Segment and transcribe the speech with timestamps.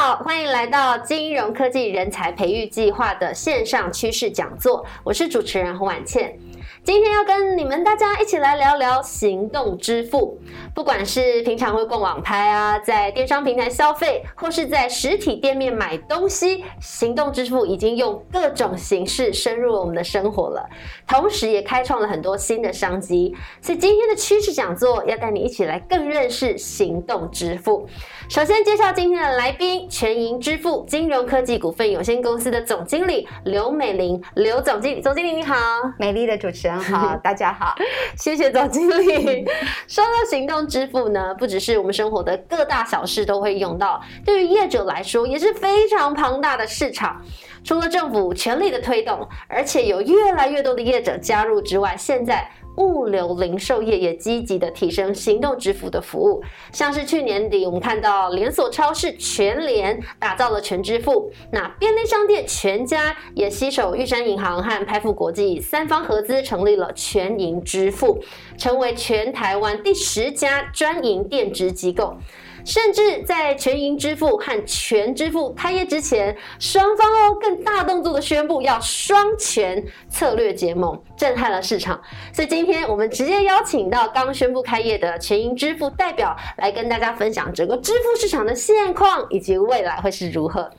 [0.00, 6.38] 好，欢迎来到金融科技人才培育计划的线上趋势讲座，我是主持人洪婉倩。
[6.88, 10.40] 今天要跟你们大家一起来聊聊行动支付。
[10.74, 20.66] 不管是平常会逛网拍啊，在电商平台消费，或是在实体店面买东西，行动支付已经用各种形式深入了我们的生活了，
[21.06, 23.36] 同时也开创了很多新的商机。
[23.60, 27.86] 所以今天的趋势讲座要带你一起来更认识行动支付。
[28.30, 35.54] 首先介绍今天的来宾，全银支付金融科技股份有限公司的总经理刘美玲，刘总经理，总经理你好，
[35.98, 36.77] 美丽的主持人。
[36.78, 37.74] 好，大家好，
[38.16, 39.44] 谢谢总经理。
[39.86, 47.20] 说到行动支付呢，不只是我们生活的各大小事都会用到，对于业者来说也是非常庞大的市场。
[47.64, 52.48] 除了政府全力的推动，而且有越来越多的业者加入之外，现在。
[52.78, 56.40] 物流零售业也积极的提升行动支付的服务，
[56.72, 68.22] 像是去年底我们看到连锁超市全联打造了全支付，那便利商店全家也携手玉山银行和拍富国际三方合资成立了全银支付，
[68.56, 72.16] 成为全台湾第十家专营电支机构。
[72.64, 82.00] 甚至在全银支付和全支付开业之前，双方哦更大动作的宣布要双全策略结盟，震撼了市场。
[82.32, 90.70] 所以今天我们直接邀请到刚宣布开业的全银支付代表来跟大家分享整个支付市场的现况以及未来会是如何。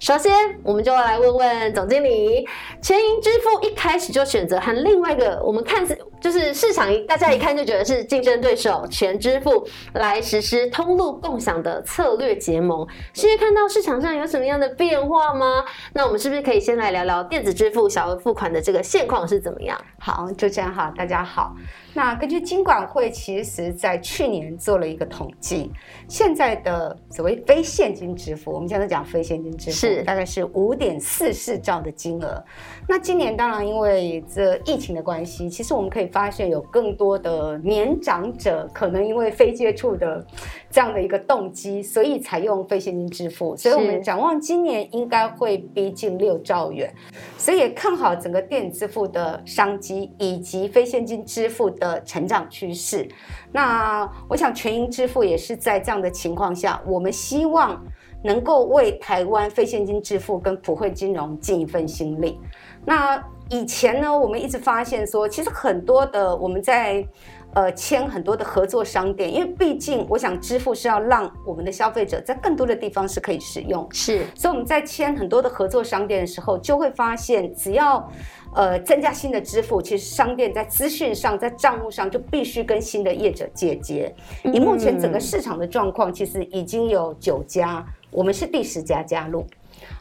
[0.00, 2.46] 首先，我们就来问问总经理，
[2.82, 15.64] 全银支付一开始就选择和另外一个我们看似就是市场大家一看就觉得是竞争对手全支付来实施通路共享的策略结盟，是因为看到市场上有什么样的变化吗？
[15.92, 19.80] 那我们是不是可以先来聊聊电子支付小额付款的这个现况是怎么样？
[19.98, 21.54] 好，就这样哈，大家好。
[21.94, 25.70] 那根据金管会，其实在去年做了一个统计，
[26.08, 32.42] 现在的所谓非现金支付，我们现在讲非现金支付，是大概是五点四四兆的金额。
[32.88, 40.26] 那今年当然因为这疫情的关系，其实我们可以发现有更多的年长者可能因为非接触的
[40.68, 43.56] 这样的一个动机，所以采用非现金支付。
[43.56, 46.92] 所以我们展望今年应该会逼近六兆元，
[47.38, 51.84] 所以也看好整个电子支付的商机以及非现金支付的。
[51.84, 53.06] 的成长趋势，
[53.52, 57.78] 那我想全银支付也是在这样的情况下，我们希望
[58.24, 62.40] 能够为台湾非现金支付跟普惠金融尽一份心力。
[62.86, 67.06] 那以前呢，我们一直发现说，其实很多的我们在
[67.52, 78.10] 呃签很多的合作商店，因为毕竟我想支付是要让我们的消费者在更多的地方是可以使用，是，所以我们在签很多的合作商店的时候，就会发现只要。
[78.56, 84.14] 呃，增加新的支付，其实商店在资讯上、在账务上就必须跟新的业者借接。
[84.44, 89.44] 以目前整个市场的状况，其实已经有九家，我们是第十家加入。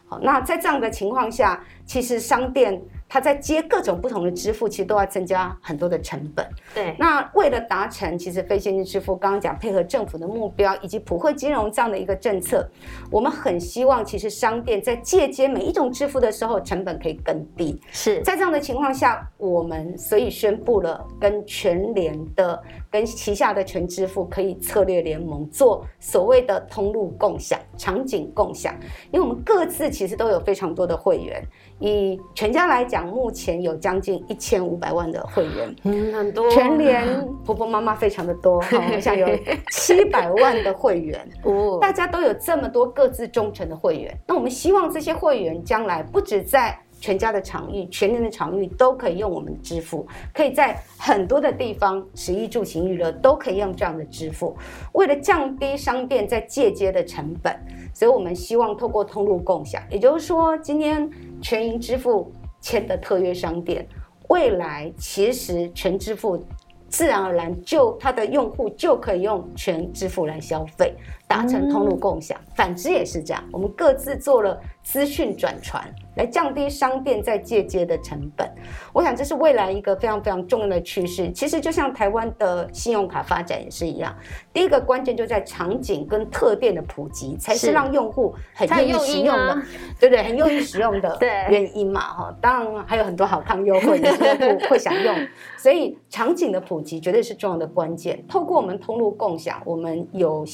[0.07, 2.81] 好，那在这样的情况下，其实商店。
[3.13, 6.43] 它在接各种不同的支付，其实都要增加很多的成本。
[6.73, 12.67] 对，那为了达成其实非现金支付，刚刚讲配合政府的目标以及普惠金融这样的一个政策，
[13.11, 17.79] 我们很希望其实商店在借接每一种支付的时候，成本可以更低。
[17.91, 22.59] 是在这样的情况下，我们所以宣布了跟全联的、
[22.89, 28.73] 跟旗下的全支付可以策略联盟，做所谓的通路共享、场景共享，
[29.11, 31.43] 因为我们各自其实都有非常多的会员。
[31.89, 36.49] 以全家来讲，目前有将近一千五百万的会员，嗯，很多。
[36.49, 37.05] 全联
[37.43, 39.27] 婆婆妈妈非常的多，哈，我想有
[39.71, 44.17] 七百万的会员，哦， 大家都有这么多各自忠诚的会员。
[44.25, 54.55] 那我们希望这些会员将来不止在全家的场域、全年的场域都可以用我们支付，可以在很多的地方，食衣住行娱乐都可以用这样的支付。
[54.93, 57.53] 为了降低商店在借接的成本，
[57.93, 61.09] 所以我们希望透过通路共享，也就是说，今天。
[61.41, 62.31] 全银支付
[62.61, 63.85] 签的特约商店，
[64.29, 66.41] 未来其实全支付
[66.87, 70.93] 自然而然就它的用户就可以用全支付来消费，
[71.33, 72.39] 达成通路共享。
[72.55, 75.83] 反之也是这样，我们各自做了资讯转传。
[76.15, 78.47] 来降低商店在借接的成本，
[78.93, 81.31] 我想这是未来一个非常非常重要的趋势。
[81.31, 84.15] 其实就像台湾的信用卡发展也是一样，
[84.53, 89.61] 第一个关键就在场景跟特店的普及，才是让用户很愿意使用的，
[89.99, 90.23] 对不对？
[90.23, 91.17] 很愿意使用的
[91.49, 92.37] 原因嘛，哈。
[92.39, 95.15] 当然还有很多好康优惠，用户会想用，
[95.57, 98.23] 所以场景的普及绝对是重要的关键。
[98.27, 100.45] 透过我们通路共享，我们有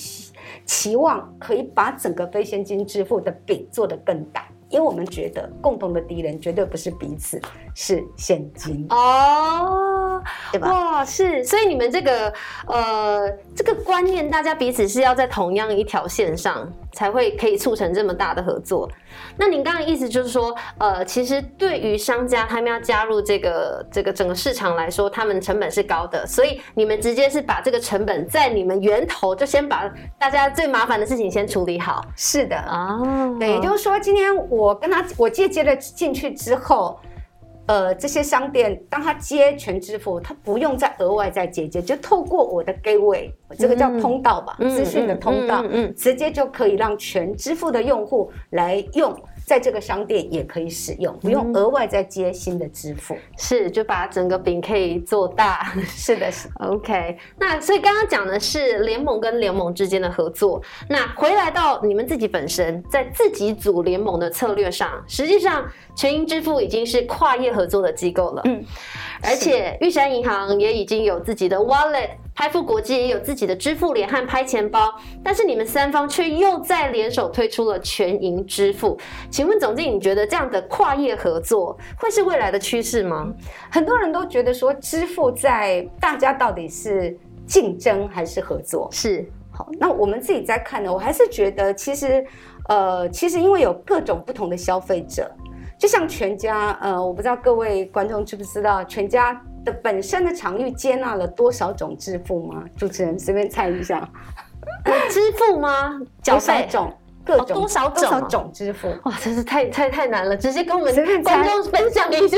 [0.70, 4.48] 期望可以把整个非现金支付的饼做得更大。
[4.70, 7.42] 因为我们觉得共同的敌人绝对不是彼此，
[7.74, 9.99] 是现金哦，
[10.52, 10.72] 对吧？
[10.72, 12.34] 哇，是，所以你们这个
[12.68, 18.90] 呃这个观念，大家彼此是要在同样一条线上，才会可以促成这么大的合作。
[19.38, 32.04] 那您刚刚意思就是说，呃，其实对于商家他们要加入这个这个整个市场来说，他们成本是高的，所以你们直接是把这个成本在你们源头就先把大家最麻烦的事情先处理好。
[32.16, 33.00] 是的啊，
[33.40, 37.00] 对，也就是说，今天我跟他我借接了进去之后。
[37.70, 49.16] 呃，这些商店当他接全支付，他不用再额外再结接，就透过我的 gateway，这个叫通道吧，资讯的通道，嗯直接就可以让全支付的用户来用。
[49.50, 55.74] 在这个商店也可以使用，不用额外再接新的支付，是就把整个饼可以做大。
[55.90, 57.18] 是的，是 OK。
[57.36, 60.62] 那所以刚刚讲的是联盟跟联盟之间的合作。
[60.88, 68.44] 那回来到你们自己本身，在自己组联盟的策略上，实际上全银支付已经是跨业合作的机构了。
[68.46, 68.64] 嗯，
[69.24, 72.10] 而且玉山银行也已经有自己的 Wallet。
[72.40, 78.98] 拍富国际也有自己的支付联和拍钱包，但是你们三方却又在联手推出了全银支付。
[79.30, 83.30] 请问总经理，你觉得这样的跨业合作会是未来的趋势吗？
[83.70, 88.88] 很多人都觉得说，支付在大家到底是竞争还是合作？
[88.90, 92.26] 是好，那我们自己在看呢，我还是觉得其实，
[92.70, 95.30] 呃，其实因为有各种不同的消费者，
[95.78, 99.44] 就像全家，呃，我不知道各位观众知不知道全家。
[99.64, 102.64] 的本身的场域接纳了多少种支付吗？
[102.78, 104.08] 主持人随便猜一下，
[105.10, 106.00] 支付吗？
[106.24, 106.94] 多少种？
[107.26, 108.88] 各种多少多少种支付？
[109.04, 110.36] 哇，真是太太太难了！
[110.36, 112.38] 直接跟我们观众分享一下。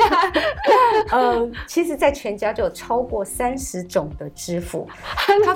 [1.12, 4.85] 呃，其实，在全家就有超过三十种的支付，
[5.15, 5.56] 很多。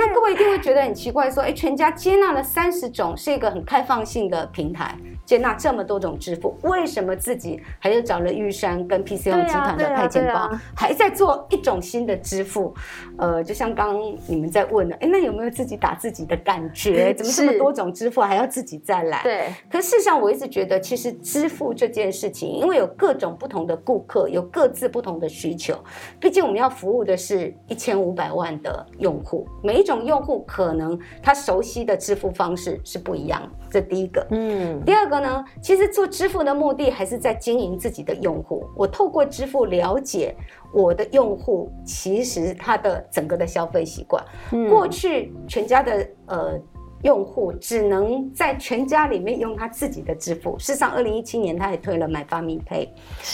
[0.00, 4.96] 那各位一定会觉得很奇怪，说，哎，全家接纳了三十种，是一个很开放性的平台。
[5.24, 12.74] 接纳这么多种支付，为什么自己还有找了玉山跟 PCO 集团的派遣包，还在做一种新的支付？
[13.16, 17.14] 呃，就像刚你们在问的，哎，那有没有自己打自己的感觉？
[17.14, 19.22] 怎么这么多种支付还要自己再来？
[19.22, 19.46] 对。
[19.70, 25.78] 可事实上，我一直觉得，其实支付这件事情，因为有各种不同的顾客，有各自不同的需求。
[26.18, 33.40] 毕竟我们要服务的是一千五百万的用户，每一种用户可能他熟悉的支付方式是不一样。
[33.70, 34.26] 这第一个。
[34.30, 34.82] 嗯。
[34.84, 35.11] 第二个。
[35.20, 38.64] 呢，其实做支付的目的还是在经营自己的用户。
[38.76, 40.34] 我透过支付了解
[40.72, 44.24] 我的用户，其实他的整个的消费习惯。
[44.68, 46.60] 过去全家的呃
[47.02, 50.58] 用户只能在全家里面用他自己的支付。
[50.58, 52.88] 事实上，二零一七年他也推了买发米 pay，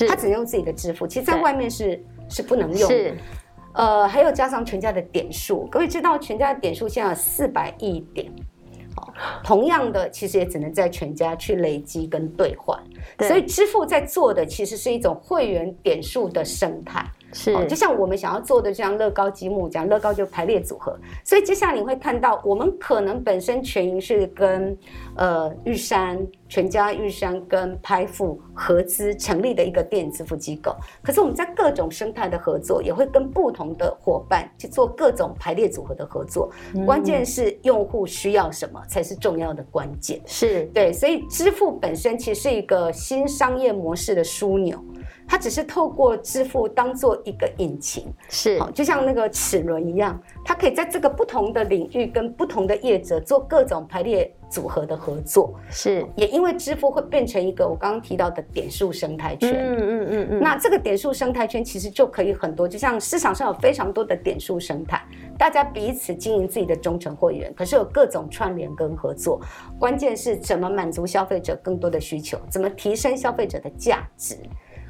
[0.08, 2.90] 他只能用自己的支付，其实在外面是是不能用。
[2.90, 3.14] 是，
[3.74, 8.32] 呃，还有加上全家的点数，各位知道全家的点数现在有四百亿点。
[9.42, 12.78] 同样的，其实也只能在全家去累积跟兑换，
[13.26, 17.04] 所以支付在做的其实是一种会员点数的生态。
[17.32, 20.98] 是，就像我们想要做的，像乐高积木讲乐高就排列组合。
[21.24, 24.76] 所以接下来你会看到，我们可能本身全营是跟
[25.16, 30.74] 呃玉山、全家、玉山跟拍付合资成立的一个电子支付机构。
[31.02, 36.50] 可是我们在各种生态的合作，也会跟不同的伙伴去做各种排列组合的合作。
[36.84, 40.20] 关键是用户需要什么才是重要的关键。
[40.26, 44.82] 是对，所以支付本身其实是一个新商业模式的枢纽。
[45.28, 56.04] 它只是透过支付当做一个引擎，是，就像那个齿轮一样，它可以在这个不同的领域跟不同的业者做各种排列组合的合作，是。
[56.16, 60.40] 也因为支付会变成一个我刚刚提到的点数生态圈，嗯嗯嗯嗯。
[60.40, 65.00] 那这个点数生态圈其实就可以很多，就像市场上有非常多的点数生态，
[65.38, 69.38] 大家彼此经营自己的忠诚会员，可是有各种串联跟合作，
[69.78, 74.36] 关键是怎么满足消费者更多的需求，怎么提升消费者的价值。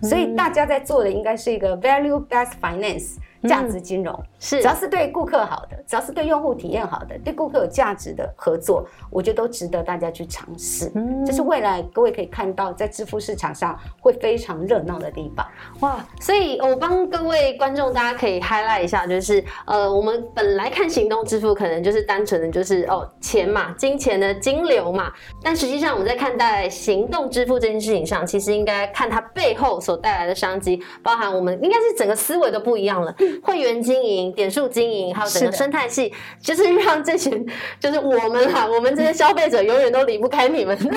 [0.03, 3.19] 所以大家在做的应该是一个 value based finance。
[3.47, 10.91] 价值金融是，只要是对顾客好的，只要是对用户体验好的，对顾客有价值的合作，我觉得都值得大家去尝试。
[10.95, 15.47] 嗯，这是未来各位可以看到在支付市场上会非常热闹的地方。
[15.81, 33.15] 哇，所以我帮各位观众大家可以 highlight 一下，就是呃，我们本来看行动支付可能就是单纯的就是哦钱嘛，金钱的金流嘛，但实际上我们在看待行动支付这件事情上，其实应该看它背后所带来的商机，包含我们应该是整个思维都不一样了。
[33.43, 37.47] 会员经营、点数经营，还有整个生态系，就是让这群，
[37.81, 40.77] 就是我们哈，我们这些消费者永远都离不开你们。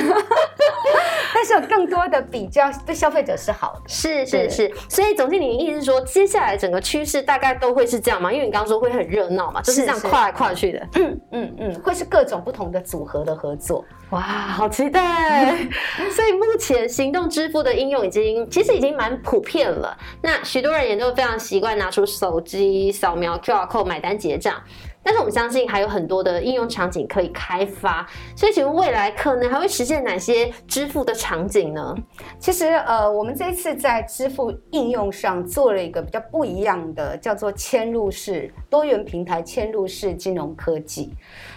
[1.33, 4.71] 但是有更多的比较对消费者是好的，是是是。
[4.89, 8.31] 所以总经理的意思是说，接下来整个趋势大概都会是这样吗？
[8.31, 10.87] 因为你刚刚说会很热闹嘛，就是这样跨来跨去的。
[10.95, 13.83] 嗯嗯嗯，会是各种不同的组合的合作。
[14.09, 15.55] 哇，好期待！
[16.11, 19.97] 所以目前行动支付的应用已经其实已经蛮普遍了。
[20.21, 24.61] 那许多人也都非常习惯拿出手机扫描 QR code 买单结账。
[25.03, 28.07] 但是我们相信还有很多的应用场景可以开发。
[28.35, 31.95] 所以，请问未来可能还会实现哪些支付的场景呢？
[32.37, 41.11] 其实，呃，我们这一次在支付应用上做了一个比较不一样的，叫做嵌入式多元平台嵌入式金融科技。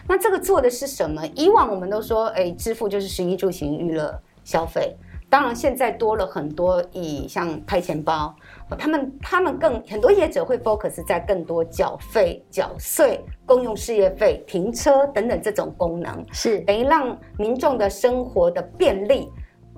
[0.09, 1.23] 那这个做的是什么？
[1.35, 4.97] 以往我们都说，哎，支付就是食衣住行娱乐消费。
[5.29, 8.35] 当然，现在多了很多以像开钱包，
[8.79, 19.31] 他们他们更很多业者会 focus 在更多缴费、缴税、公用事业费、停车等等这种功能，是等于让民众的生活的便利。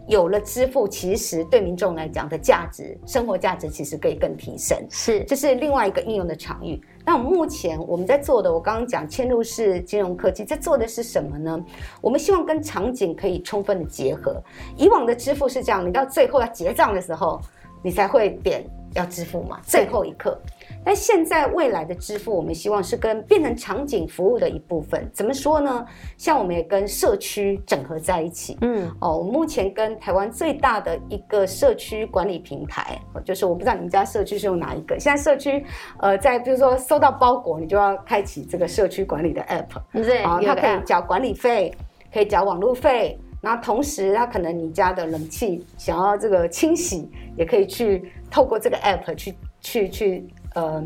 [0.09, 4.79] 有了支付，其实对民众来讲的价值，生活价值其实可以更提升。
[4.89, 6.81] 是，这是另外一个应用的场域。
[7.05, 11.61] 那目前我们在做的，我刚刚讲嵌入式金融科技，在做的是什么呢？
[12.01, 14.41] 我们希望跟场景可以充分的结合。
[14.77, 17.41] 以往的支付是这样，你到最后要结账的时候，
[17.83, 18.65] 你才会点
[18.95, 20.41] 要支付嘛，最后一刻。
[20.85, 25.09] 但现在未来的支付，我们希望是跟变成场景服务的一部分。
[25.13, 25.85] 怎么说呢？
[26.17, 28.57] 像我们也跟社区整合在一起。
[28.61, 34.97] 嗯，哦，我目前跟台湾最大的一个社区管理平台，就是我不知道你们家社区是用哪一个。
[34.99, 35.65] 现在社区，
[35.99, 39.83] 呃，在比如说收到包裹，你就要开启这个社区管理的 app。
[39.93, 41.75] 对，啊，它可以缴管理费，
[42.15, 50.27] 可以缴网络费，那同时它可能你家的冷气想要这个清洗，也可以去透过这个 app 去去去。
[50.55, 50.83] 呃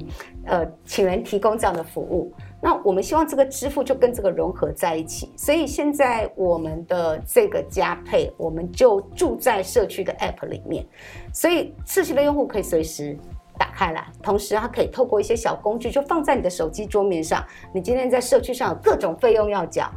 [0.47, 5.31] 呃，请人提供这样的服务，那我们希望这个支付就跟这个融合在一起。
[5.37, 10.85] 所以现在我们的这个加配，我们就住在社区的 App 里面，
[11.33, 13.17] 所以社区的用户可以随时
[13.57, 17.45] 打开来，同时它可以透过一些小工具，就放在你的手机桌面上。
[17.73, 19.89] 你今天在社区上有各种费用要缴。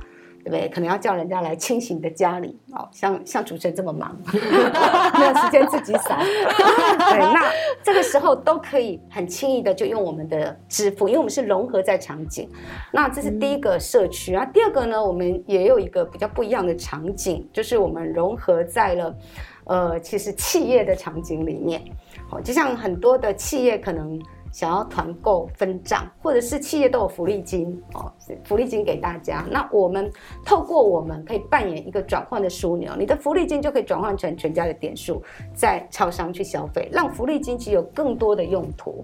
[0.44, 0.68] 对不对？
[0.70, 6.18] 可能要叫人家来清洗你的家里哦，像像主持人这么忙， 没有时间自己扫。
[6.20, 7.50] 对，那
[7.82, 12.50] 这个时候都可以很轻易的就用我们的支付，因为我们是融合在场景。
[12.92, 19.16] 那这是第一个社区啊，第二个呢，我们也有一个比较不一样的场景，就是我们融合在了
[19.64, 21.82] 呃，其实企业的场景里面。
[22.30, 24.22] 好，就像很多的企业可能。
[24.54, 28.10] 想要团购分账，或者是企业都有福利金哦，
[28.46, 29.44] 福利金给大家。
[29.50, 30.10] 那我们
[30.46, 35.24] 透过我们可以扮演一个转换的枢纽，你的福利金就可以转换成全家的点数，
[35.56, 39.04] 在超商去消费，让福利金其实有更多的用途。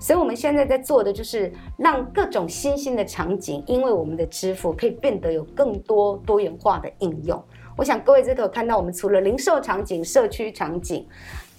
[0.00, 7.40] 所以我们现在在做的就是让各种新兴的场景，因为我们的支付可以变得有更多多元化的应用。
[7.76, 11.06] 我想各位这头看到，我们除了零售场景、社区场景。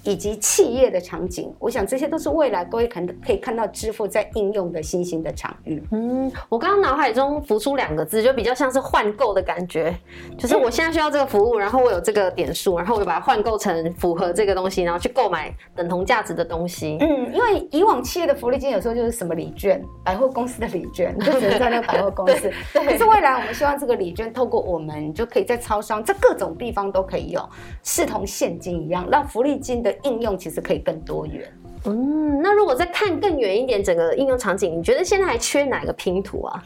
[0.08, 5.84] 以及企业的场景，我想这些都是未来各位可能可以看到支付在应用的新兴的场域。
[5.92, 9.94] 嗯，我刚刚脑海中浮出两个字，就比较像是换购的感觉，
[10.38, 16.96] 就是我现在需要这个服务，然后我有这个点数，然后我就把它换购成符合这个东西，然后去购买等同价值的东西。
[17.02, 22.50] 嗯，因为以往企业的福利金有时候就是什么礼券，百货公司的礼券， 就只能在那个百货公司。
[22.72, 22.86] 对。
[22.86, 27.44] 可是未来我们希望这个礼券透过我们就可以在超商，在各种地方都可以用，
[27.84, 29.97] 视同现金一样，让福利金的。
[30.04, 31.52] 应用其实可以更多元。
[31.86, 36.64] 嗯，那如果再看更远一点，整个应用场景，你觉得现在还缺哪个拼图啊？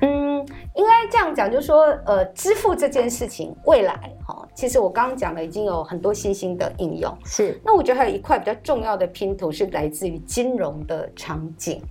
[0.00, 0.38] 嗯，
[0.74, 3.94] 应该这样讲，就是说，呃，支付这件事情，未来
[4.26, 7.12] 哈，其实我刚刚讲了，已经有很多新兴的应用。
[7.24, 7.60] 是。
[7.64, 11.82] 那我觉得还有一块比较重要的拼图是来自于金融的场景。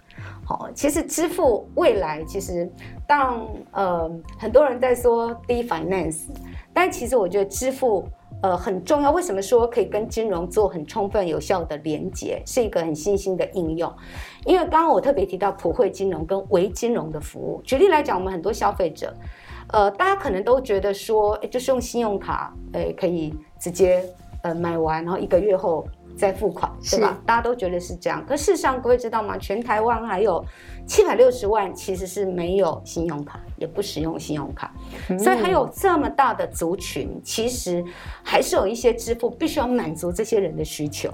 [0.46, 2.70] 好，其实支付未来，其实
[3.06, 4.10] 当呃
[4.40, 6.28] 很多人在说 D finance，
[6.74, 8.08] 但其实我觉得支付。
[8.44, 9.10] 呃，很重要。
[9.10, 13.90] 为什么说可以跟金融做很充分、有效的连接，是一个很新兴的应用？
[14.46, 17.62] 因为刚刚我特别提到普惠金融跟微金融的服务。
[17.64, 19.14] 举例来讲，我们很多消费者，
[19.70, 24.04] 呃，大家可能都觉得说，就是用信用卡，诶，可以直接
[24.42, 25.88] 呃买完，然后一个月后。
[26.17, 27.20] 再付款，对吧？
[27.25, 29.38] 大家都觉得是这样，可事实上，各位知道吗？
[29.38, 30.43] 全台湾还有
[30.86, 34.74] 七百六十万其实是没有信用卡，也不使用信用卡，
[35.20, 37.84] 所以还有这么大的族群，其实
[38.24, 41.12] 还是有一些支付必须要满足这些人的需求。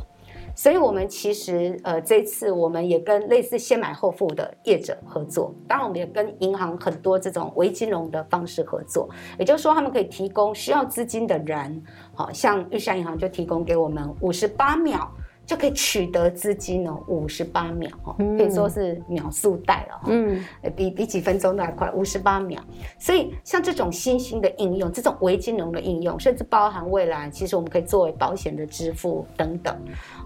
[0.62, 9.10] 所以，我们其实呃，这次我们也跟类似先买后付的业者合作，当然，我们也跟银行很多这种微金融的方式合作。
[9.38, 11.82] 也就是说，他们可以提供需要资金的人，
[12.14, 15.10] 好像玉山银行就提供给我们五十八秒。
[15.50, 22.62] 就可以取得资金哦，五十八秒哦，可以说是秒速贷了哈，嗯，比比几分钟都还快，五十八秒。
[23.00, 29.76] 所以像这种新兴的应用，这种微金融的应用，甚至包含未来，其实我们可以作为保险的支付等等。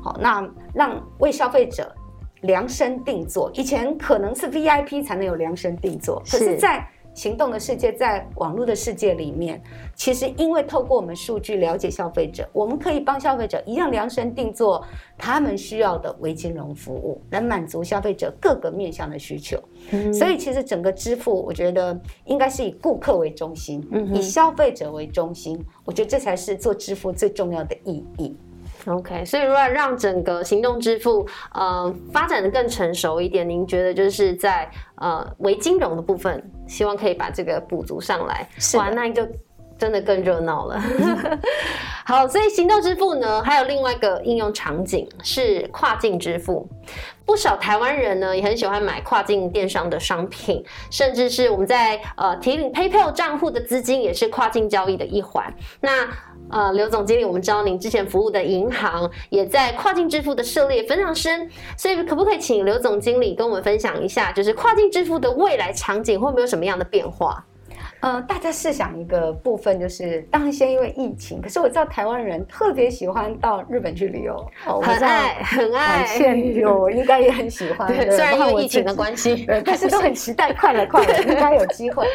[0.04, 1.96] 好，那让为消费者
[2.42, 9.62] 量身定做，以前可能是 VIP 才能有量身定做，可是，在行动的世界，在网络的世界里面，
[9.96, 14.84] 其实因为透过我们数据了解消费者，我们可以帮消费者一样量身定做
[15.18, 19.62] 他们需要的微金融服务，来满足消费者各个面向的需求。
[20.12, 25.60] 所以，其实整个支付，我觉得应该是以顾客为中心，以消费者为中心。
[25.86, 28.36] 我觉得这才是做支付最重要的意义。
[28.86, 39.26] OK，所以如果让整个行动支付呃发展的更成熟一点，您觉得就是在呃为金融的部分，希望可以把这个补足上来，哇，那就
[39.78, 40.82] 真的更热闹了。
[42.06, 46.68] 好，所以行动支付呢，还有另外一个应用场景是跨境支付。
[47.26, 50.62] 不少台湾人呢，也很喜欢买跨境电商的商品，
[50.92, 55.52] 甚至是我们在呃提领 PayPal 账户的资金，也是跨境交易的一环。
[55.80, 56.06] 那
[56.50, 67.44] 呃，刘总经理，我们知道您之前服务的银行也在跨境支付的涉猎非常深，所以可不可以请刘总经理跟我们分享一下，就是跨境支付的未来场景会不会有什么样的变化？
[68.02, 74.46] 呃，大家试想一个部分，就是当然先因为疫情，可是我知道台湾人特别喜欢到日本去旅游，
[74.82, 77.88] 很爱很爱，现旅游应该也很喜欢。
[77.88, 82.06] 对，虽然因为疫情的关系，但是都很期待，快了快了，应该有机会。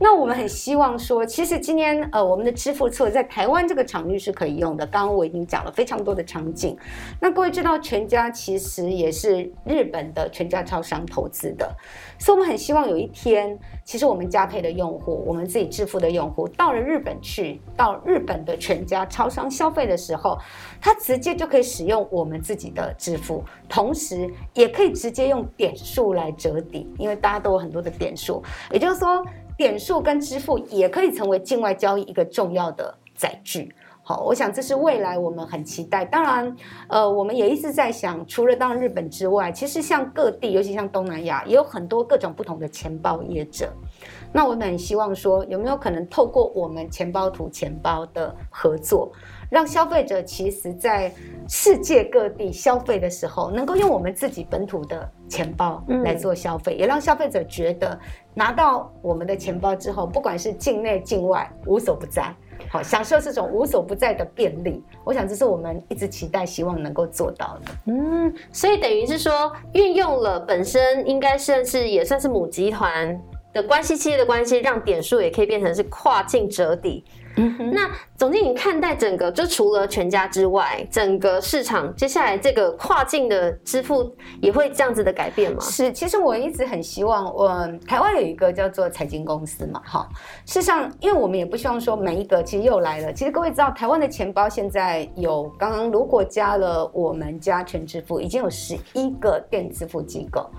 [0.00, 4.86] 那我们很希望说，其实今天呃，我们的支付错在台湾这个场域是可以用的。
[4.86, 6.78] 刚刚我已经讲了非常多的场景。
[7.20, 11.74] 那各位知道，全家其实也是日本的全家超商投资的，
[12.16, 20.38] 所以我们很希望有一天，其实我们加配的用户，我们自己支付的用户，到了日本去，到日本的全家超商消费的时候，
[20.80, 28.40] 他直接就可以使用我们自己的支付，同时也可以直接用点数来折抵，因为大家都有很多的点数，
[28.70, 29.24] 也就是说。
[29.58, 33.74] 点数跟支付也可以成为境外交易一个重要的载具。
[34.02, 36.02] 好，我想这是未来我们很期待。
[36.02, 36.56] 当然，
[36.88, 43.70] 呃，我们也一直在想，除了当日本之外，其实像各地，尤其像东南亚，也有很多各种不同的钱包业者。
[44.32, 49.12] 那我们很希望说，有没有可能透过我们钱包图钱包的合作？
[49.50, 51.12] 让消费者其实，在
[51.48, 57.98] 世界各地消费的时候，能够用我们自己本土的钱包来做消费，也让消费者觉得
[58.34, 62.34] 拿到我们的钱包之后，不管是境内境外，无所不在，
[62.68, 64.82] 好享受这种无所不在的便利。
[65.02, 67.72] 我想这是我们一直期待、希望能够做到的。
[67.86, 73.18] 嗯，所以等于是说，运用了本身应该算是也算是母集团
[73.54, 77.02] 的关系企业的关系，让点数也可以变成是跨境折抵。
[77.72, 85.58] 那总经理看待整个，就除了全家之外，整个市场接下来这个跨境的支付也会这样子的改变吗？
[85.60, 87.48] 是，其实我一直很希望，我
[87.86, 90.08] 台湾有一个叫做财经公司嘛，哈。
[90.46, 93.12] 事实上，因为我们也不希望说每一个，其实又来了。
[93.12, 100.50] 其实各位知道，台湾的钱包现在有刚刚如果加了我们家全支付，已经有十一个电子支付机构。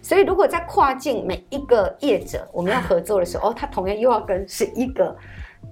[0.00, 5.16] 所以如果在跨境每一个业者我们要合作的时候，哦，他同样又要跟十一个。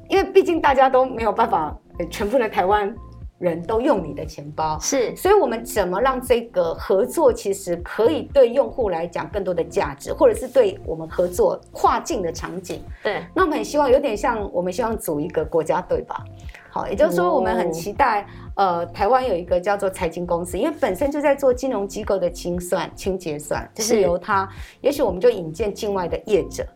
[0.09, 1.77] 因为毕竟大家都没有办法，
[2.11, 2.95] 全部的台湾
[3.38, 16.25] 人都用你的钱包，是，所以我们怎么让这个合作其实可以对用户来讲更多的价值，或者是对我们合作跨境的场景，对，那我们很希望有点像我们希望组一个国家队吧，
[16.71, 24.49] 好，也就是说我们很期待，呃，台湾有一个叫做财经公司，因为本身就在做金融机构的清算、清结算，就是由它，
[24.81, 26.66] 也许我们就引荐境外的业者。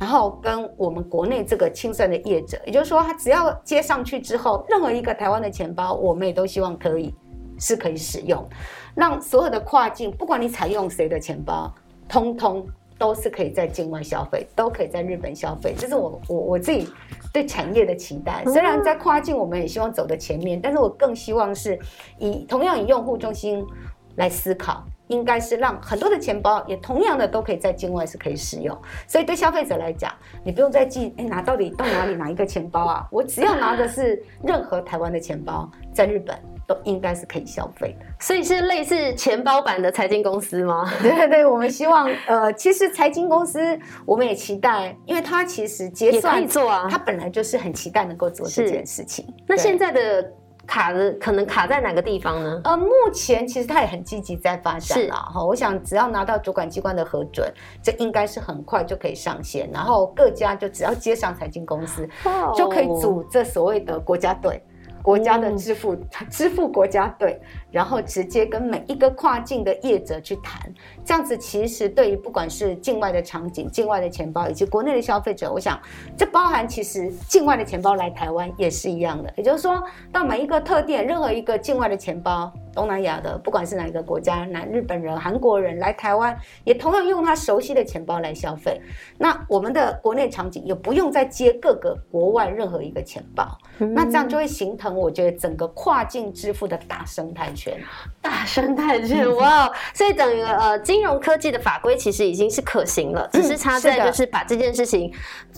[0.00, 7.14] 然后跟我们国内这个清算的业者，也就是说，他只要接上去之后，任何一个台湾的钱包，我们也都希望可以
[7.58, 8.42] 是可以使用，
[8.94, 11.70] 让所有的跨境，不管你采用谁的钱包，
[12.08, 15.74] 通通都是可以在境外消费，都可以在日本消费。
[15.76, 16.88] 这是我我我自己
[17.30, 18.42] 对产业的期待。
[18.46, 21.78] 虽然在跨境，我们也希望走的前面，但是我更希望是
[22.18, 23.62] 以同样以用户中心
[24.16, 24.82] 来思考。
[25.10, 30.10] 应该是让很多的钱包也同样的都可以在境外是可以使用，所以对消费者来讲，
[30.42, 33.06] 你不用再记哎拿到底到哪里哪一个钱包啊？
[33.10, 38.06] 我只要拿的是任何台湾的钱包，在日本都应该是可以消费的。
[38.20, 40.90] 所以是类似钱包版的财经公司吗？
[41.02, 49.26] 对对对，我们希望呃，其实财经公司我们也期待，因为它其实结算做啊，它本来就是很期待能够做这件事情。
[49.46, 50.32] 那现在的。
[50.70, 52.60] 卡的可能卡在哪个地方呢？
[52.62, 55.44] 呃，目前其实它也很积极在发展啦哈。
[55.44, 57.52] 我想只要拿到主管机关的核准，
[57.82, 59.68] 这应该是很快就可以上线。
[59.72, 62.08] 然后各家就只要接上财经公司，
[62.54, 64.62] 就可以组这所谓的国家队。
[65.02, 65.96] 国家的支付
[66.30, 70.60] 支付国家队，然后直接跟每一个跨境的业者去谈，
[71.04, 75.80] 这样子其实对于不管是境外的场景、境外的钱包以及国内的消费者，我想
[76.16, 82.52] 这包含其实境外的钱包来台湾也是一样的，也就是说到每一个特店，任何一个境外的钱包。
[82.72, 88.80] 东南亚的，不管是哪一个国家，南日本人、韩国人来台湾，也同样用他熟悉的钱包来消费。
[89.18, 97.78] 那我们的国内场景也不用再接各个国外任何一个钱包，那这样就会形成我觉得整个跨境支付的大生态圈。
[98.22, 99.70] 大生态圈，哇！
[99.92, 105.12] 所以等于呃，金融科技的法规其实已经是可行了，只是差在就是把这件事情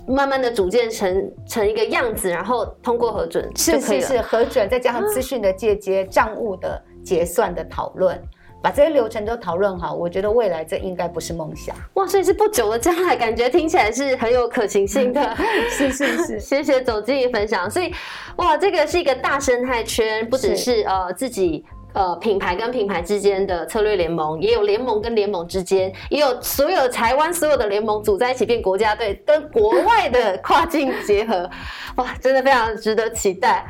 [0.07, 6.83] 慢慢的组建成成一个样子，然后通过核准是是是核准，再加上资讯的借接、账务的。
[7.05, 8.17] 结算的讨论，
[8.63, 12.07] 把这些流程都讨论好，我觉得未来这应该不是梦想哇！
[12.07, 15.37] 所以是不久的将来，感觉听起来是很有可行性的。
[15.69, 17.69] 是是是， 谢谢总经理分享。
[17.69, 17.93] 所以
[18.37, 21.65] 哇，这个是一个大生态圈，不只是呃自己。
[21.93, 31.49] 呃，品牌跟品牌之间的策略联盟，也有联盟跟联盟之间，也有所有台湾所有的联盟组在一起变国家队，跟国外的跨境结合，
[31.97, 33.67] 哇，真的非常值得期待。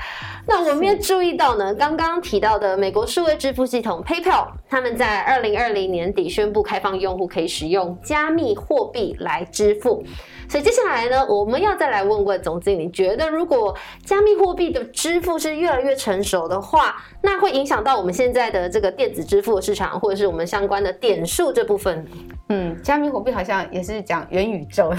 [0.47, 10.05] 那我们也注意到呢，刚刚提到的美国数位支付系统 PayPal，他们在二零二零年底宣布开放用户可以使用加密货币来支付。
[10.53, 22.07] 所以接下来呢，我们要再来问问总经理，觉得如果加密货币的支付是越来越成熟的话，那会影响到我们现在的这个电子支付市场，或者是我们相关的点数这部分？
[22.51, 24.93] 嗯，加密货币好像也是讲元宇宙，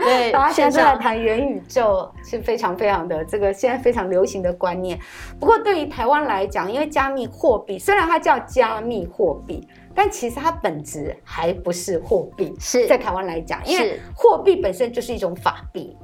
[0.00, 5.00] 对， 大家现在在谈元宇宙是非常非常的这个现在非常流行的观念。
[5.38, 9.66] 不过对于台湾来讲，因为加密货币虽然它叫加密货币。
[9.94, 15.96] 但其实它本质还不是货币，是在台湾来讲，因为货币本身就是一种法币。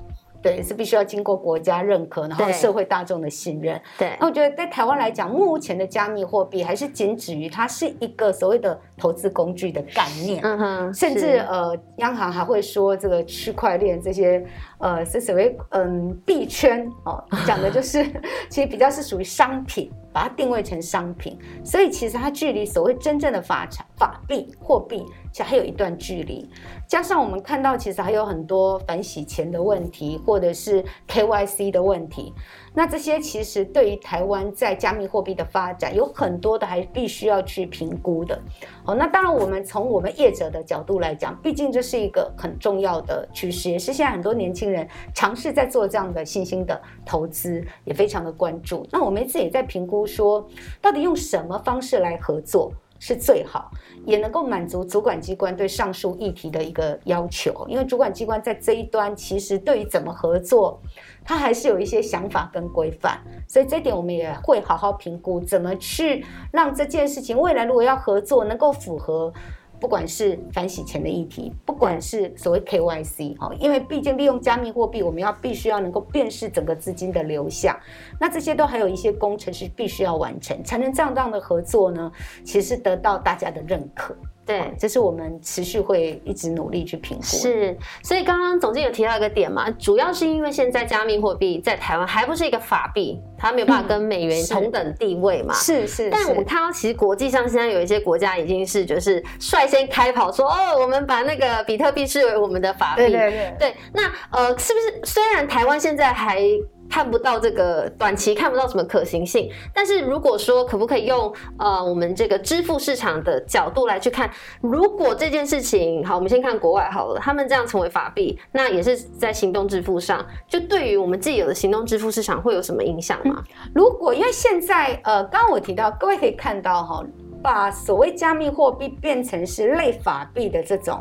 [0.43, 3.81] 对，是必须要经过国家认可，然后社会大众的信任。
[3.99, 10.41] 对，那我觉得在台湾来讲，目前的加密货币还是仅止于它是一个所谓的投资工具的概念。
[10.43, 14.45] 嗯哼，甚至呃，央行还会说这个区块链这些
[14.79, 18.05] 呃是所谓嗯币圈哦，讲的就是
[18.49, 25.05] 其实比较是属于商品，把它定位成商品，所以其实它距离所谓真正的法产法币货币。
[25.37, 26.49] 其实还有一段距离，
[26.89, 32.33] 加上我们看到，其实还有很多反洗钱的问题，或者是 KYC 的问题。
[32.73, 38.41] 那这些其实对于台湾在加密货币的发展，有很多的还必须要去评估的。
[38.83, 48.89] 好，那当然我们从我们业者的角度来讲，毕竟这是一个很重要的趋势，也是现在很多年轻人尝试在做这样的新兴的投资，也非常的关注。
[48.91, 50.49] 那我们一直也在评估说，
[50.81, 52.73] 到底用什么方式来合作？
[53.07, 53.71] 是最好，
[54.05, 57.65] 也能够满足主管机关对上述议题的一个要求。
[57.69, 60.81] 因为主管机关在这一端，其实对于怎么合作，
[61.25, 63.21] 他还是有一些想法跟规范。
[63.47, 69.33] 所以这点我们也会好好评估，怎么去让这件事情未来如果要合作，能够符合。
[69.79, 77.79] 不管是反洗钱的议题，不管是所谓 KYC 哈，因为毕竟利用加密货币，我们要必须要能够辨识整个资金的流向，
[78.21, 82.11] 那这些都还有一些工程是必须要完成，才能这样这样的合作呢，
[82.45, 84.17] 其实得到大家的认可。
[84.47, 87.25] 对，这是我们持续会一直努力去评估。
[87.25, 95.53] 是，所以刚刚总监有提到一个点嘛，主要是因为现在加密货币在台湾还不是一个法币，它没有办法跟美元同等地位嘛。
[95.55, 96.09] 是是。
[96.11, 103.03] 但我们看到，其实国际上现在有一些国家已经是就是率先开跑说，哦，我们把那个比特币视为我们的法币。
[103.03, 103.57] 对对对。
[103.59, 106.41] 对，那呃，是不是虽然台湾现在还。
[106.89, 123.43] 看不到这个短期看不到什么可行性，但是如果说可不可以用呃我们这个支付市场的角度来去看，如果这件事情好，我们先看国外好了，他们这样成为法币，那也是在行动支付上，就对于我们自有的行动支付市场会有什么影响吗？
[123.75, 127.05] 如果因为现在呃，刚刚我提到，各位可以看到哈。
[127.43, 131.01] 把所谓加密货币变成是类法币的这种，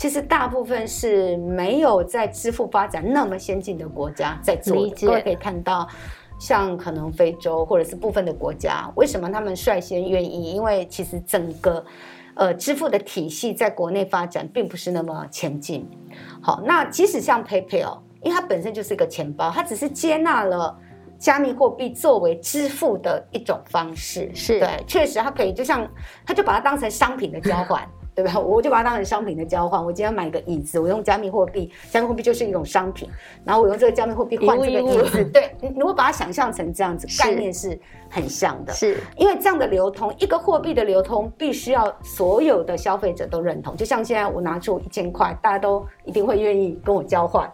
[0.00, 4.74] 其实大部分是没有在支付发展那么先进的国家在做。
[4.98, 5.86] 各位可以看到，
[6.38, 10.52] 像可能非洲或者是部分的国家，为什么他们率先愿意？
[10.52, 11.84] 因为其实整个
[12.32, 15.86] 呃支付的体系在国内发展并不是那么前进。
[16.40, 20.74] 好，那即使像 PayPal，因为它本身就是一个钱包，它只是接纳了。
[21.18, 25.86] 加密货币作为支付的一种方式，是对，确实它可以，就像
[26.24, 28.38] 它就把它当成商品的交换，对吧？
[28.38, 29.82] 我就把它当成商品的交换。
[29.82, 33.08] 我今天买个椅子，我用加密货币，加密货币就是一种商品，
[33.44, 35.24] 然后我用这个加密货币换这个椅子。
[35.26, 37.78] 对，你如果把它想象成这样子，概念是
[38.10, 38.72] 很像的。
[38.72, 43.76] 是，因为这样的流通，一个货币的流通，必须要所有的消费者都认同。
[43.76, 47.50] 就像现在我拿出一千块，大家都一定会愿意跟我交换，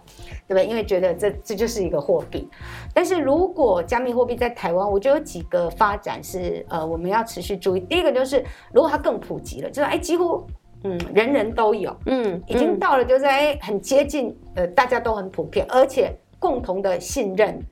[0.48, 0.66] 对不对？
[0.66, 2.48] 因为觉得这这就是一个货币。
[2.96, 7.80] 但是如果加密货币在台湾，我觉得有几个发展是呃我们要持续注意。
[7.80, 10.42] 第一个就是，如果它更普及了，就是哎几乎
[10.82, 17.62] 嗯人人都有，嗯，已经到了就是哎很接近呃大家都很普遍，而且共同的信任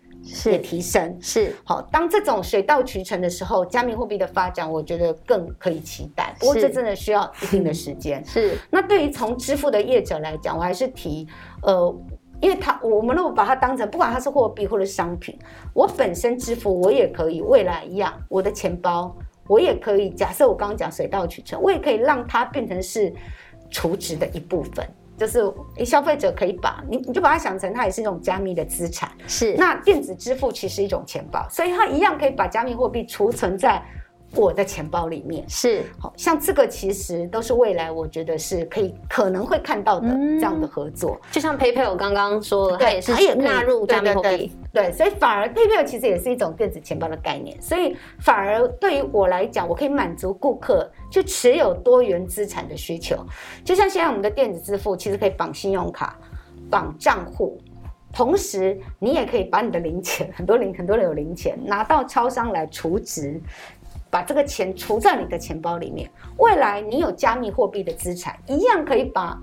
[0.44, 1.80] 也提升，是好。
[1.90, 6.36] 当这种水到渠成的时候，加密货币的发展，我觉得更可以期待。
[6.38, 8.22] 不过这真的需要一定的时间。
[8.28, 8.58] 是。
[8.68, 11.26] 那对于从支付的业者来讲，我还是提
[11.62, 11.96] 呃。
[12.40, 15.38] 因为它，我们如果把它当成不管它是货币或者商品，
[15.72, 19.14] 我本身支付我也可以，未来一样，我的钱包
[19.46, 20.10] 我也可以。
[20.10, 23.12] 假设我刚刚讲水到渠成，我也可以让它变成是
[23.70, 25.40] 储值的一部分，就是
[25.84, 29.10] 消费者可以把你，你就把它想成它也是一种加密的资产。
[29.26, 33.82] 是，那电子支付其实一种钱包，所以它一样可以把加密货币储存在。
[34.34, 35.44] 我的钱包里面。
[35.48, 53.16] 是，好像这个其实都是未来我觉得是可以可能会看到的这样的合作，就像 PayPal 我刚刚说了，它也是纳入加密货币，对，所以反而 PayPal 其实也是一种电子钱包的概念，所以反而对于我来讲，我可以满足顾客去持有多元资产的需求，
[53.64, 56.18] 就像现在我们的电子支付其实可以绑信用卡、
[56.70, 57.58] 绑账户，
[58.12, 63.40] 同时你也可以把你的零钱，很多零很多人有零钱拿到超商来储值。
[64.14, 69.36] 把这个钱储在你的钱包里面，未来你有加密货币的资产，一样可以把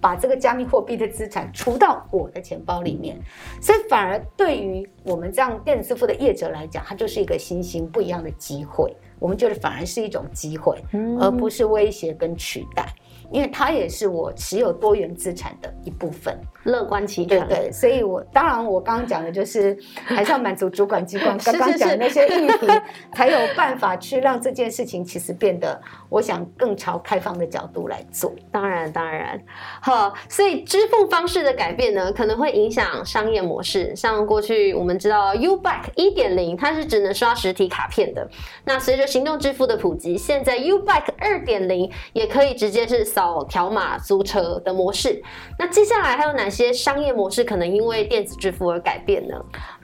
[0.00, 3.18] 把这个加密货币的资产储到我的钱包里面，
[3.60, 8.96] 所以反而对于我们这样电子支付的业者来讲，它就是一个新兴不一样的机会。
[9.18, 10.82] 我们觉得反而是一种机会，
[11.20, 12.86] 而不是威胁跟取代。
[13.34, 17.36] 因为它也是我持有多元资产的一部分，乐观其成。
[17.48, 22.66] 对对，所以我当然我刚刚讲的就是还是要满足主管机关 刚刚讲的那些议题，
[23.12, 28.32] 才有办法去让这件事情其实变得，我想更朝开放的角度来做。
[28.52, 29.42] 当然当然，
[29.80, 33.96] 好，所以支付方式的改变呢，可能会影响商业模式。
[33.96, 38.28] 像过去我们知道 U Back 一点零，它是只能刷实体卡片的。
[38.64, 43.04] 那随着行动支付的普及，现在 U Back 二点零也可以直接是。
[43.14, 45.22] 扫条码租车的模式，
[45.58, 49.34] 那接下来还有哪些商业模式可能因为电子支付而改变呢？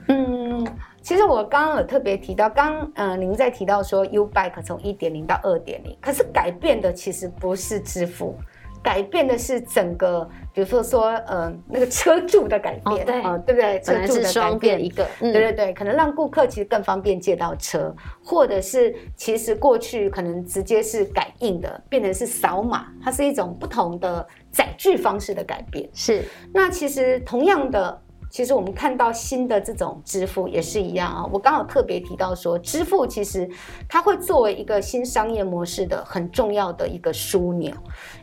[0.07, 0.65] 嗯，
[1.01, 8.35] 其实我刚刚有特别提到，刚呃您在提到说 U Bike 从一点零到二点零，可是改变的其实不是支付。
[8.83, 13.79] 改变的是整个，比如说说，呃，那个车柱的改变，对，啊，对不对？
[13.81, 25.89] 车柱的改变一个，对对对，可能让顾客其实更方便借到车，或者是其实过去可能直接是感应的，变成是扫码，它是一种不同的载具方式的改变。
[25.93, 28.01] 是，那其实同样的。
[28.31, 33.47] 其实我们看到新的这种支付也是一样啊，我刚好特别提到说，支付其实
[33.89, 37.73] 它会作为一个新商业模式的很重要的一个枢纽，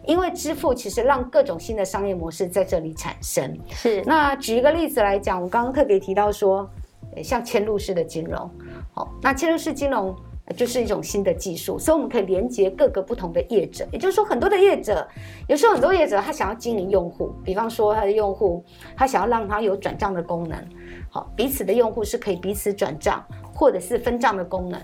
[0.07, 3.57] 因为支付其实让各种新的商业模式在这里产生。
[3.68, 6.68] 是，那举一个例子来讲，我刚刚特别提到说，
[7.23, 8.51] 像嵌入式的金融，
[8.94, 10.16] 好，那嵌入式金融。
[10.57, 13.87] 就是一种新的技术，所以我们可以连接各个不同的业者。
[13.93, 15.07] 也就是说，很多的业者，
[15.47, 18.65] 有时候很多业者他想要经营用户，比方说他的用户，
[18.97, 20.59] 他想要让他有转账的功能，
[21.11, 24.81] 好，彼此的用户是可以彼此转账或者是分账的功能。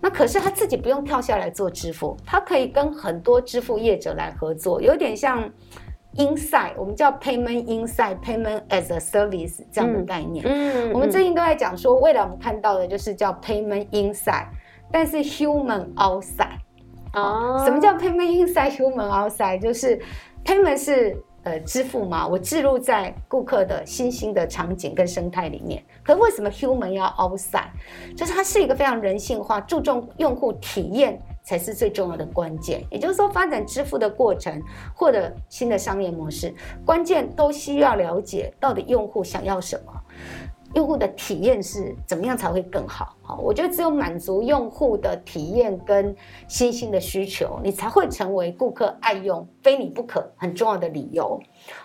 [0.00, 5.50] 那可是他自己不用跳下来做支付，他可以跟很多支付业者来合作，有点像
[6.14, 10.44] inside，我们叫 payment inside，payment as a service 这样的概念。
[10.46, 14.46] 嗯，我们最近都在讲说，未来我们看到的就是叫 payment inside。
[14.90, 16.58] 但是 human outside，
[17.14, 19.60] 哦，什么叫 payment inside human outside？
[19.60, 20.00] 就是
[20.44, 25.82] payment 是呃支付嘛，我置入在顾客的新兴的场景跟生态里面。
[26.02, 27.68] 可为什么 human 要 outside？
[28.16, 32.82] 就是它是一个非常人性化、注重用户体验才是最重要的关键。
[32.90, 34.60] 也就是说，发展支付的过程
[34.94, 39.92] 或者新的商业模式，关键都需要了解到底用户想要什么。
[40.74, 43.16] 用户的体验是怎么样才会更好？
[43.22, 46.14] 好，我觉得只有满足用户的体验跟
[46.46, 51.40] 新兴的需求，你才会成为顾客爱用、非你不可很重要的理由。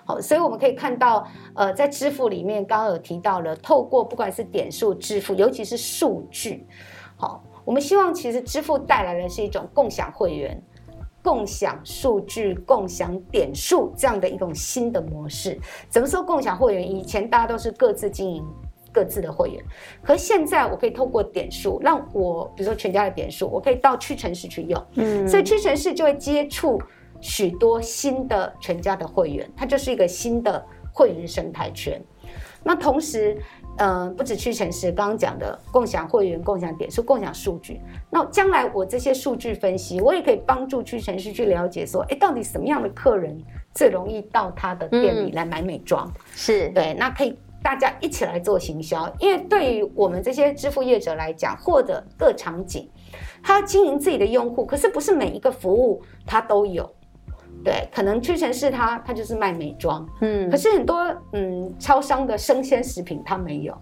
[0.06, 6.68] 好，所以我们可以看到，呃，在支付里面，刚刚有提到了，透过不管是点数支付，尤其是数据，
[7.16, 10.62] 好，我们希望其实支付带来的是一种共享会员、
[11.24, 15.58] 共享数据、共享点数这样的一种新的模式。
[15.90, 16.92] 怎么说共享会员？
[16.96, 18.46] 以前大家都是各自经营。
[18.94, 19.64] 各自的会员，
[20.04, 26.80] 可是现在我可以透过点数，让我比如说全家的点数，我可以到屈臣氏去用，嗯，所以屈臣氏就会接触
[27.20, 32.00] 许多新的全家的会员，它就是一个新的会员生态圈。
[32.66, 33.38] 那同时，
[33.78, 37.82] 呃，不止屈臣氏刚刚讲的共享会员、共享点数、共享数据。
[38.10, 43.38] 那将来我这些数据分析，我也可以帮助屈臣氏去了解说，哎，到底什么样的客人
[43.74, 46.10] 最容易到他的店里来买美妆？
[46.36, 49.12] 是对，那可以大家一起来做行销。
[49.20, 52.88] 因为对于我们这些支付业者来讲，或者各场景，
[53.42, 56.94] 他经营自己的用户，可是不是每一个服务他都有。
[57.64, 60.98] 对，可能屈臣氏它它就是卖美妆，嗯，可是很多
[61.32, 63.78] 嗯超商的生鲜食品它没有，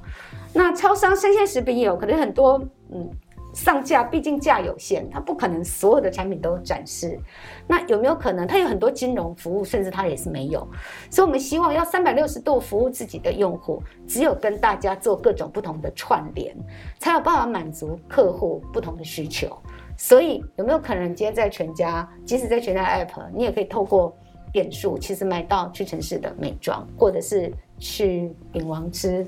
[0.54, 2.62] 那超商生鲜食品有，可能很多
[2.94, 3.10] 嗯
[3.54, 7.20] 上架，毕竟价有限，它不可能所有的产品都展示。
[7.68, 10.68] 那有没有可能它有很多金融服务，甚至它也是没有？
[11.10, 16.56] 所以我们希望要三百六十度服务自己的用户，只有跟大家做各种不同的串联，
[17.00, 19.58] 才有办法满足客户不同的需求。
[19.98, 24.16] 所以有没有可能今天在全家，即使在全家 App，你也可以透过
[24.52, 29.28] 点数，其实买到屈臣氏的美妆，或者是去饼王吃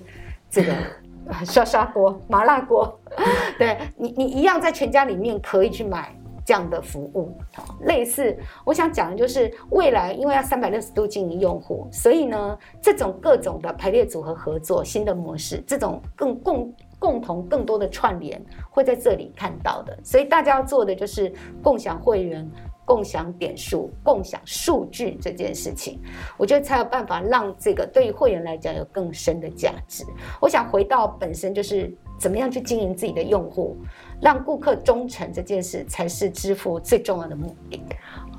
[0.50, 0.74] 这个
[1.46, 3.00] 刷刷锅、麻辣锅，
[3.58, 7.36] 对你，你一样在全家里面可以去买这样的服务。
[7.82, 16.74] 类似，我想讲的就是未来，因为要三百六十度经营用户，所以呢，这种各种的排列组合合作、新的模式，这种更共。
[17.00, 21.30] 共同更多的串联会在这里看到的，所以大家要做的就是
[21.62, 22.50] 共享会员、
[22.86, 26.00] 共享点数、共享数据这件事情，
[26.38, 30.06] 我觉得才有办法让这个对于会员来讲有更深的价值。
[30.40, 33.78] 我想回到本身，就是怎么样去经营自己的用户，
[34.24, 37.84] 让顾客忠诚这件事才是支付最重要的目的。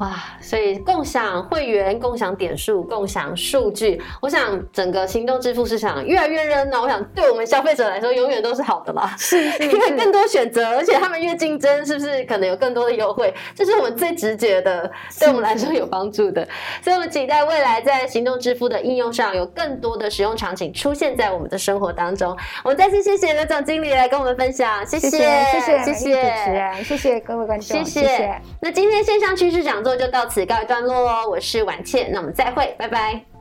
[0.00, 6.82] 哇，所以共享会员、共享点数、共享数据，我想整个行动支付市场越来越热闹。
[6.82, 9.14] 我想对我们消费者来说，永远都是好的啦。
[9.16, 13.32] 是， 因为更多选择，而且他们越竞争，是不是可能有更多的优惠？
[13.54, 16.44] 这是我们最直觉的，对我们来说有帮助的。
[16.82, 22.36] 所以我们期待未来在行动支付的应用上，有更多的使用场景出现在我们的生活当中。
[22.64, 28.40] 我们再次谢谢刘总经理来跟我们分享，谢谢，谢谢，谢谢主持人，谢谢各位观众，谢谢。
[28.60, 29.94] 那今天线上趋势讲座。
[29.94, 33.33] 就到此告一段落哦，我是婉倩，那我们再会，拜拜。